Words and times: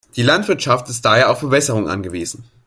Die 0.15 0.23
Landwirtschaft 0.23 0.89
ist 0.89 1.05
daher 1.05 1.29
auf 1.29 1.41
Bewässerung 1.41 1.87
angewiesen. 1.87 2.45